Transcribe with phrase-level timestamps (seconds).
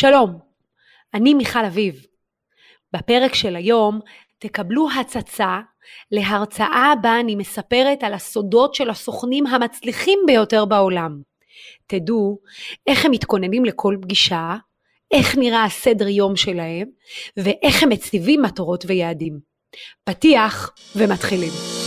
[0.00, 0.38] שלום,
[1.14, 2.06] אני מיכל אביב.
[2.92, 4.00] בפרק של היום
[4.38, 5.60] תקבלו הצצה
[6.10, 11.20] להרצאה בה אני מספרת על הסודות של הסוכנים המצליחים ביותר בעולם.
[11.86, 12.38] תדעו
[12.86, 14.56] איך הם מתכוננים לכל פגישה,
[15.10, 16.88] איך נראה הסדר יום שלהם,
[17.36, 19.38] ואיך הם מציבים מטרות ויעדים.
[20.04, 21.77] פתיח ומתחילים.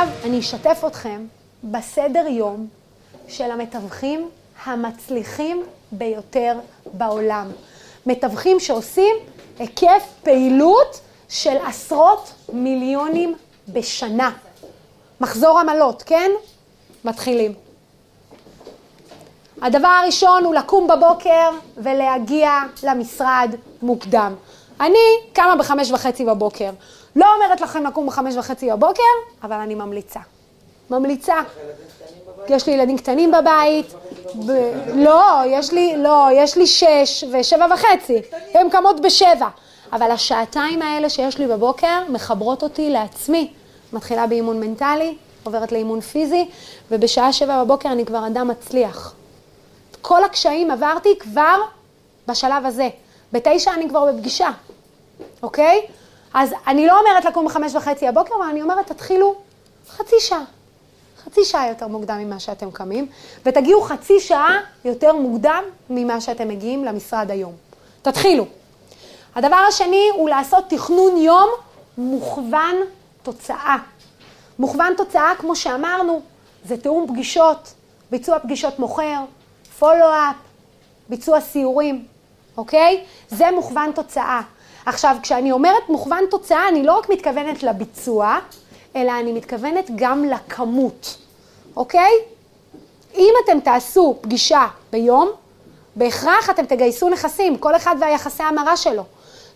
[0.00, 1.26] עכשיו אני אשתף אתכם
[1.64, 2.66] בסדר יום
[3.28, 4.30] של המתווכים
[4.64, 6.58] המצליחים ביותר
[6.92, 7.50] בעולם.
[8.06, 9.16] מתווכים שעושים
[9.58, 13.34] היקף פעילות של עשרות מיליונים
[13.68, 14.30] בשנה.
[15.20, 16.30] מחזור עמלות, כן?
[17.04, 17.54] מתחילים.
[19.62, 22.50] הדבר הראשון הוא לקום בבוקר ולהגיע
[22.82, 24.34] למשרד מוקדם.
[24.80, 24.98] אני
[25.32, 26.70] קמה בחמש וחצי בבוקר.
[27.16, 29.02] לא אומרת לכם לקום בחמש וחצי בבוקר,
[29.42, 30.20] אבל אני ממליצה.
[30.90, 31.34] ממליצה.
[32.48, 33.94] יש לי ילדים קטנים בבית.
[34.94, 38.22] לא, יש לי, לא, יש לי שש ושבע וחצי.
[38.54, 39.48] הן קמות בשבע.
[39.92, 43.52] אבל השעתיים האלה שיש לי בבוקר מחברות אותי לעצמי.
[43.92, 46.48] מתחילה באימון מנטלי, עוברת לאימון פיזי,
[46.90, 49.14] ובשעה שבע בבוקר אני כבר אדם מצליח.
[50.02, 51.60] כל הקשיים עברתי כבר
[52.28, 52.88] בשלב הזה.
[53.32, 54.48] בתשע אני כבר בפגישה,
[55.42, 55.80] אוקיי?
[56.34, 59.34] אז אני לא אומרת לקום בחמש וחצי הבוקר, אבל אני אומרת, תתחילו
[59.88, 60.44] חצי שעה.
[61.24, 63.06] חצי שעה יותר מוקדם ממה שאתם קמים,
[63.46, 67.52] ותגיעו חצי שעה יותר מוקדם ממה שאתם מגיעים למשרד היום.
[68.02, 68.46] תתחילו.
[69.34, 71.48] הדבר השני הוא לעשות תכנון יום
[71.98, 72.76] מוכוון
[73.22, 73.76] תוצאה.
[74.58, 76.20] מוכוון תוצאה, כמו שאמרנו,
[76.64, 77.74] זה תיאום פגישות,
[78.10, 79.20] ביצוע פגישות מוכר,
[79.78, 80.36] פולו-אפ,
[81.08, 82.04] ביצוע סיורים,
[82.56, 83.04] אוקיי?
[83.28, 84.40] זה מוכוון תוצאה.
[84.86, 88.38] עכשיו, כשאני אומרת מוכוון תוצאה, אני לא רק מתכוונת לביצוע,
[88.96, 91.16] אלא אני מתכוונת גם לכמות,
[91.76, 92.12] אוקיי?
[93.14, 95.30] אם אתם תעשו פגישה ביום,
[95.96, 99.02] בהכרח אתם תגייסו נכסים, כל אחד והיחסי המרה שלו.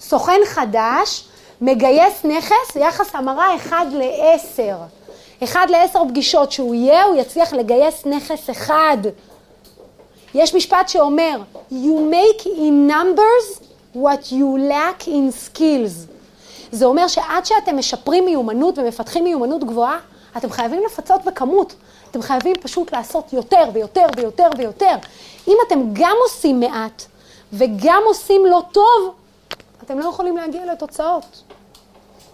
[0.00, 1.24] סוכן חדש
[1.60, 5.44] מגייס נכס יחס המרה 1 ל-10.
[5.44, 8.96] 1 ל-10 פגישות שהוא יהיה, הוא יצליח לגייס נכס אחד.
[10.34, 11.36] יש משפט שאומר,
[11.72, 13.64] you make in numbers
[13.96, 16.14] what you lack in skills.
[16.72, 19.98] זה אומר שעד שאתם משפרים מיומנות ומפתחים מיומנות גבוהה,
[20.36, 21.74] אתם חייבים לפצות בכמות.
[22.10, 24.94] אתם חייבים פשוט לעשות יותר ויותר ויותר ויותר.
[25.48, 27.04] אם אתם גם עושים מעט
[27.52, 29.14] וגם עושים לא טוב,
[29.82, 31.42] אתם לא יכולים להגיע לתוצאות.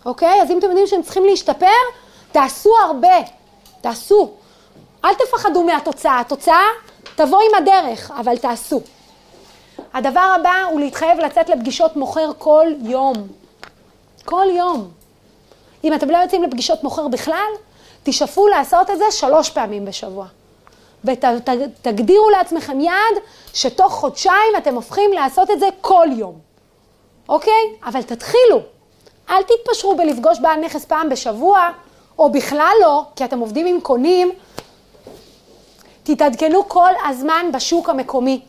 [0.05, 0.43] אוקיי?
[0.43, 1.67] אז אם אתם יודעים שהם צריכים להשתפר,
[2.33, 3.17] תעשו הרבה.
[3.81, 4.31] תעשו.
[5.05, 6.21] אל תפחדו מהתוצאה.
[6.21, 6.65] התוצאה
[7.17, 8.81] תבוא עם הדרך, אבל תעשו.
[9.95, 13.15] הדבר הבא הוא להתחייב לצאת לפגישות מוכר כל יום.
[14.25, 14.91] כל יום.
[15.85, 17.51] אם אתם לא יוצאים לפגישות מוכר בכלל,
[18.03, 20.27] תשאפו לעשות את זה שלוש פעמים בשבוע.
[21.05, 23.23] ותגדירו ות, לעצמכם יעד
[23.55, 26.39] שתוך חודשיים אתם הופכים לעשות את זה כל יום.
[27.29, 27.63] אוקיי?
[27.85, 28.61] אבל תתחילו.
[29.31, 31.69] אל תתפשרו בלפגוש בעל נכס פעם בשבוע,
[32.19, 34.33] או בכלל לא, כי אתם עובדים עם קונים.
[36.03, 38.41] תתעדכנו כל הזמן בשוק המקומי.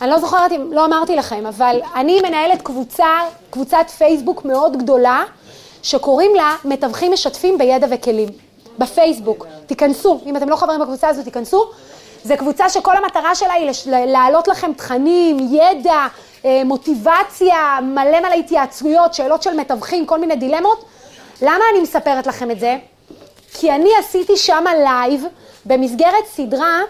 [0.00, 3.06] אני לא זוכרת אם לא אמרתי לכם, אבל אני מנהלת קבוצה,
[3.50, 5.24] קבוצת פייסבוק מאוד גדולה,
[5.82, 8.28] שקוראים לה מתווכים משתפים בידע וכלים.
[8.78, 9.46] בפייסבוק.
[9.66, 11.70] תיכנסו, אם אתם לא חברים בקבוצה הזו, תיכנסו.
[12.24, 13.70] זו קבוצה שכל המטרה שלה היא
[14.06, 16.06] להעלות לכם תכנים, ידע,
[16.44, 20.84] אה, מוטיבציה, מלא מלא התייעצויות, שאלות של מתווכים, כל מיני דילמות.
[21.42, 22.76] למה אני מספרת לכם את זה?
[23.52, 25.24] כי אני עשיתי שם live
[25.66, 26.80] במסגרת סדרה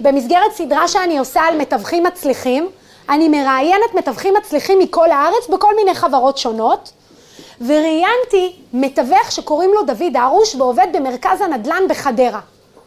[0.00, 2.68] במסגרת סדרה שאני עושה על מתווכים מצליחים,
[3.08, 6.92] אני מראיינת מתווכים מצליחים מכל הארץ בכל מיני חברות שונות,
[7.60, 12.40] וראיינתי מתווך שקוראים לו דוד ארוש ועובד במרכז הנדל"ן בחדרה,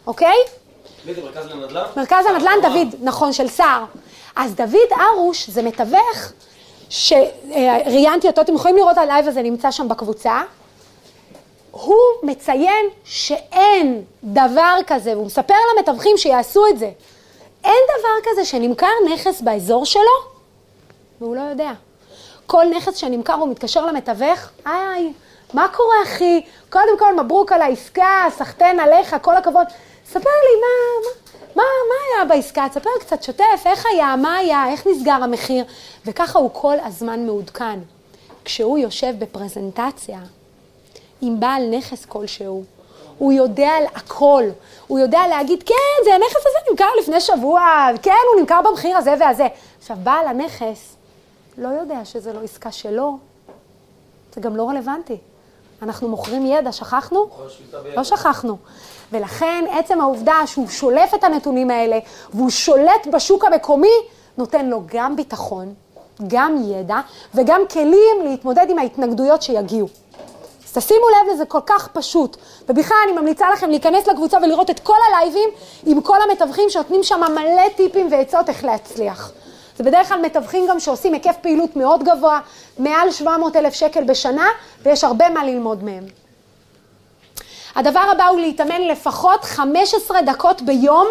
[0.07, 0.35] אוקיי?
[1.05, 1.83] מי זה מרכז הנדל"ן?
[1.97, 3.83] מרכז הנדל"ן דוד, נכון, של סער.
[4.35, 6.31] אז דוד ארוש זה מתווך
[6.89, 10.41] שראיינתי אותו, אתם יכולים לראות ה live הזה נמצא שם בקבוצה,
[12.25, 16.91] מציין שאין דבר כזה, והוא מספר למתווכים שיעשו את זה.
[17.63, 20.01] אין דבר כזה שנמכר נכס באזור שלו,
[21.21, 21.71] והוא לא יודע.
[22.45, 25.13] כל נכס שנמכר הוא מתקשר למתווך, היי,
[25.53, 26.41] מה קורה אחי?
[26.69, 29.67] קודם כל מברוק על העסקה, סחטיין עליך, כל הכבוד.
[30.09, 31.09] ספר לי, מה,
[31.55, 32.67] מה, מה היה בעסקה?
[32.69, 35.65] תספר קצת שוטף, איך היה, מה היה, איך נסגר המחיר?
[36.05, 37.79] וככה הוא כל הזמן מעודכן.
[38.45, 40.19] כשהוא יושב בפרזנטציה,
[41.21, 42.63] עם בעל נכס כלשהו.
[43.17, 44.43] הוא יודע על הכל.
[44.87, 49.13] הוא יודע להגיד, כן, זה הנכס הזה נמכר לפני שבוע, כן, הוא נמכר במחיר הזה
[49.19, 49.47] והזה.
[49.79, 50.95] עכשיו, בעל הנכס
[51.57, 53.17] לא יודע שזו לא עסקה שלו,
[54.33, 55.17] זה גם לא רלוונטי.
[55.81, 57.29] אנחנו מוכרים ידע, שכחנו?
[57.95, 58.57] לא שכחנו.
[59.11, 61.99] ולכן עצם העובדה שהוא שולף את הנתונים האלה
[62.33, 63.93] והוא שולט בשוק המקומי,
[64.37, 65.73] נותן לו גם ביטחון,
[66.27, 66.99] גם ידע
[67.35, 69.87] וגם כלים להתמודד עם ההתנגדויות שיגיעו.
[70.75, 72.37] תשימו לב לזה כל כך פשוט.
[72.69, 75.49] ובכלל אני ממליצה לכם להיכנס לקבוצה ולראות את כל הלייבים
[75.85, 79.31] עם כל המתווכים שנותנים שם מלא טיפים ועצות איך להצליח.
[79.77, 82.39] זה בדרך כלל מתווכים גם שעושים היקף פעילות מאוד גבוה,
[82.79, 84.47] מעל 700 אלף שקל בשנה,
[84.83, 86.03] ויש הרבה מה ללמוד מהם.
[87.75, 91.07] הדבר הבא הוא להתאמן לפחות 15 דקות ביום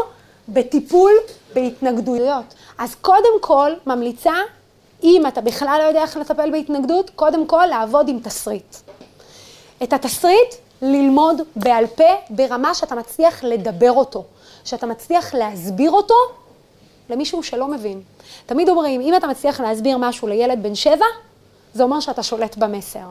[0.48, 1.12] בטיפול
[1.54, 2.54] בהתנגדויות.
[2.78, 4.34] אז קודם כל, ממליצה,
[5.02, 8.76] אם אתה בכלל לא יודע איך לטפל בהתנגדות, קודם כל לעבוד עם תסריט.
[9.82, 14.24] את התסריט ללמוד בעל פה ברמה שאתה מצליח לדבר אותו,
[14.64, 16.14] שאתה מצליח להסביר אותו
[17.10, 18.02] למישהו שלא מבין.
[18.46, 21.06] תמיד אומרים, אם אתה מצליח להסביר משהו לילד בן שבע,
[21.74, 23.06] זה אומר שאתה שולט במסר.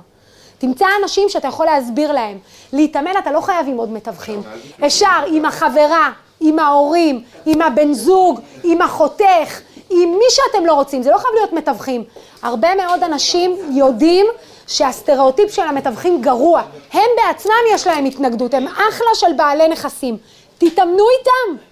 [0.58, 2.38] תמצא אנשים שאתה יכול להסביר להם.
[2.74, 4.42] להתאמן, אתה לא חייב עם עוד מתווכים.
[4.86, 11.04] אפשר עם החברה, עם ההורים, עם הבן זוג, עם החותך, עם מי שאתם לא רוצים.
[11.04, 12.04] זה לא חייב להיות מתווכים.
[12.42, 14.26] הרבה מאוד אנשים יודעים
[14.68, 16.62] שהסטריאוטיפ של המתווכים גרוע.
[16.94, 20.18] הם בעצמם יש להם התנגדות, הם אחלה של בעלי נכסים.
[20.58, 21.64] תתאמנו איתם.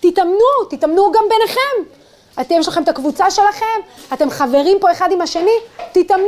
[0.00, 1.90] תתאמנו, תתאמנו גם ביניכם.
[2.40, 3.80] אתם, יש לכם את הקבוצה שלכם,
[4.12, 5.56] אתם חברים פה אחד עם השני,
[5.92, 6.26] תתאמנו,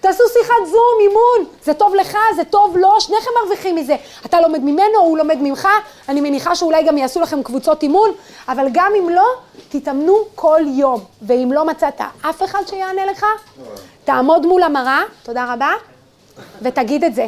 [0.00, 3.96] תעשו שיחת זום, אימון, זה טוב לך, זה טוב לו, שניכם מרוויחים מזה.
[4.26, 5.68] אתה לומד ממנו, הוא לומד ממך,
[6.08, 8.10] אני מניחה שאולי גם יעשו לכם קבוצות אימון,
[8.48, 9.26] אבל גם אם לא,
[9.68, 11.04] תתאמנו כל יום.
[11.22, 12.00] ואם לא מצאת
[12.30, 13.26] אף אחד שיענה לך,
[14.04, 15.72] תעמוד מול המראה, תודה רבה,
[16.62, 17.26] ותגיד את זה.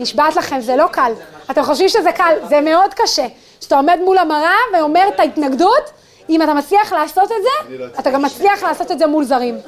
[0.00, 1.12] נשבעת לכם, זה לא קל.
[1.50, 3.26] אתם חושבים שזה קל, זה מאוד קשה.
[3.60, 5.90] שאתה עומד מול המראה ואומר את ההתנגדות,
[6.28, 9.58] אם אתה מצליח לעשות את זה, לא אתה גם מצליח לעשות את זה מול זרים.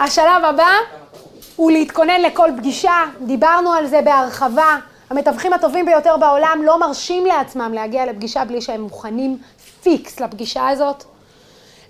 [0.00, 0.72] השלב הבא
[1.56, 4.76] הוא להתכונן לכל פגישה, דיברנו על זה בהרחבה.
[5.10, 9.38] המתווכים הטובים ביותר בעולם לא מרשים לעצמם להגיע לפגישה בלי שהם מוכנים
[9.82, 11.04] פיקס לפגישה הזאת.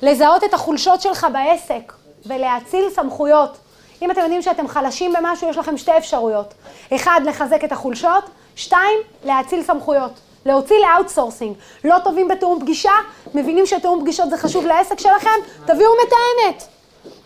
[0.03, 1.93] לזהות את החולשות שלך בעסק
[2.27, 3.59] ולהאציל סמכויות.
[4.03, 6.55] אם אתם יודעים שאתם חלשים במשהו, יש לכם שתי אפשרויות.
[6.95, 8.25] אחד, לחזק את החולשות,
[8.57, 10.13] שתיים, להאציל סמכויות.
[10.47, 11.57] להוציא ל outsourcing.
[11.85, 12.93] לא טובים בתיאום פגישה,
[13.35, 15.31] מבינים שתיאום פגישות זה חשוב לעסק שלכם,
[15.67, 16.80] תביאו מתאמת.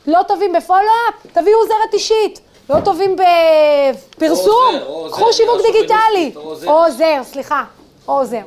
[0.07, 2.41] לא טובים ב follow-up, תביאו עוזרת אישית.
[2.71, 3.17] לא טובים
[4.17, 4.75] בפרסום,
[5.11, 6.33] קחו שיווק דיגיטלי.
[6.67, 7.65] או עוזר, סליחה,
[8.09, 8.43] או עוזר.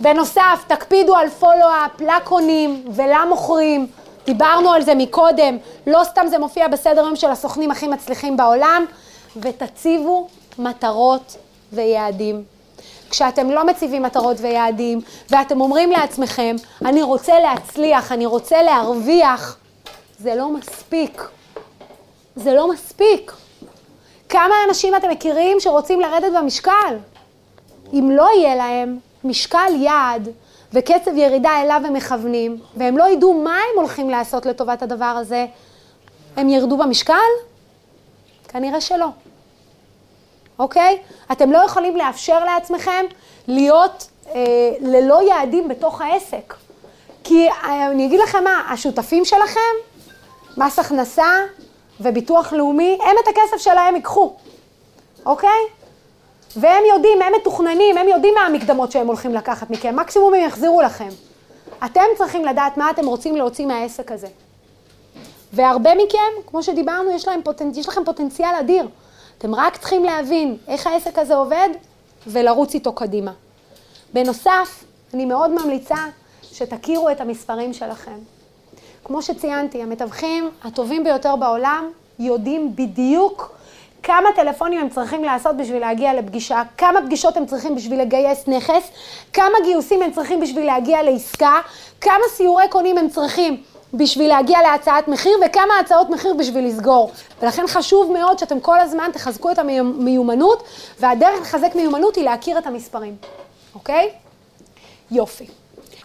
[0.00, 3.86] בנוסף, תקפידו על פולו-אפ לקונים ולמוכרים.
[4.24, 5.56] דיברנו על זה מקודם,
[5.86, 8.84] לא סתם זה מופיע בסדר היום של הסוכנים הכי מצליחים בעולם,
[9.36, 11.36] ותציבו מטרות
[11.72, 12.44] ויעדים.
[13.10, 15.00] כשאתם לא מציבים מטרות ויעדים,
[15.30, 19.56] ואתם אומרים לעצמכם, אני רוצה להצליח, אני רוצה להרוויח,
[20.18, 21.22] זה לא מספיק.
[22.36, 23.32] זה לא מספיק.
[24.28, 26.96] כמה אנשים אתם מכירים שרוצים לרדת במשקל?
[27.92, 30.28] אם לא יהיה להם משקל יעד
[30.72, 35.46] וקצב ירידה אליו הם מכוונים, והם לא ידעו מה הם הולכים לעשות לטובת הדבר הזה,
[36.36, 37.14] הם ירדו במשקל?
[38.48, 39.08] כנראה שלא.
[40.58, 40.98] אוקיי?
[41.32, 43.06] אתם לא יכולים לאפשר לעצמכם
[43.48, 44.40] להיות אה,
[44.80, 46.54] ללא יעדים בתוך העסק.
[47.24, 49.87] כי אה, אני אגיד לכם מה, השותפים שלכם,
[50.58, 51.32] מס הכנסה
[52.00, 54.34] וביטוח לאומי, הם את הכסף שלהם ייקחו,
[55.26, 55.60] אוקיי?
[56.56, 60.82] והם יודעים, הם מתוכננים, הם יודעים מה המקדמות שהם הולכים לקחת מכם, מקסימום הם יחזירו
[60.82, 61.08] לכם.
[61.84, 64.26] אתם צריכים לדעת מה אתם רוצים להוציא מהעסק הזה.
[65.52, 67.70] והרבה מכם, כמו שדיברנו, יש, פוטנ...
[67.74, 68.88] יש לכם פוטנציאל אדיר.
[69.38, 71.68] אתם רק צריכים להבין איך העסק הזה עובד
[72.26, 73.32] ולרוץ איתו קדימה.
[74.12, 74.84] בנוסף,
[75.14, 75.96] אני מאוד ממליצה
[76.42, 78.18] שתכירו את המספרים שלכם.
[79.08, 83.54] כמו שציינתי, המתווכים הטובים ביותר בעולם יודעים בדיוק
[84.02, 88.90] כמה טלפונים הם צריכים לעשות בשביל להגיע לפגישה, כמה פגישות הם צריכים בשביל לגייס נכס,
[89.32, 91.60] כמה גיוסים הם צריכים בשביל להגיע לעסקה,
[92.00, 93.62] כמה סיורי קונים הם צריכים
[93.94, 97.12] בשביל להגיע להצעת מחיר וכמה הצעות מחיר בשביל לסגור.
[97.42, 100.62] ולכן חשוב מאוד שאתם כל הזמן תחזקו את המיומנות,
[101.00, 103.16] והדרך לחזק מיומנות היא להכיר את המספרים,
[103.74, 104.10] אוקיי?
[105.10, 105.46] יופי.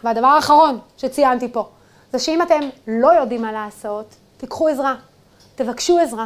[0.03, 1.65] והדבר האחרון שציינתי פה,
[2.13, 4.05] זה שאם אתם לא יודעים מה לעשות,
[4.37, 4.95] תיקחו עזרה,
[5.55, 6.25] תבקשו עזרה.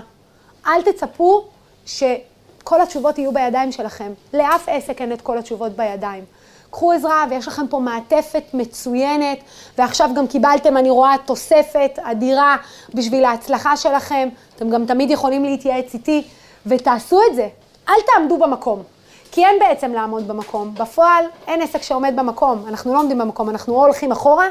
[0.68, 1.44] אל תצפו
[1.86, 4.12] שכל התשובות יהיו בידיים שלכם.
[4.34, 6.24] לאף עסק אין את כל התשובות בידיים.
[6.72, 9.38] קחו עזרה ויש לכם פה מעטפת מצוינת,
[9.78, 12.56] ועכשיו גם קיבלתם, אני רואה, תוספת אדירה
[12.94, 14.30] בשביל ההצלחה שלכם.
[14.56, 16.24] אתם גם תמיד יכולים להתייעץ איתי,
[16.66, 17.48] ותעשו את זה.
[17.90, 18.84] אל תעמדו במקום,
[19.32, 20.74] כי אין בעצם לעמוד במקום.
[20.74, 24.48] בפועל אין עסק שעומד במקום, אנחנו לא עומדים במקום, אנחנו או הולכים אחורה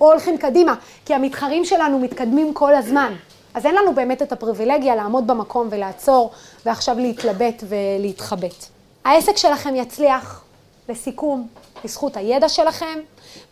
[0.00, 0.74] או הולכים קדימה,
[1.04, 3.12] כי המתחרים שלנו מתקדמים כל הזמן.
[3.54, 6.30] אז אין לנו באמת את הפריבילגיה לעמוד במקום ולעצור,
[6.66, 8.64] ועכשיו להתלבט ולהתחבט.
[9.04, 10.44] העסק שלכם יצליח,
[10.88, 11.48] לסיכום,
[11.84, 12.98] בזכות הידע שלכם,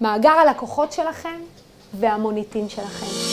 [0.01, 1.41] מאגר הלקוחות שלכם
[1.95, 3.26] והמוניטין שלכם.